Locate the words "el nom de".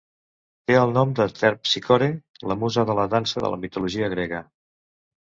0.83-1.27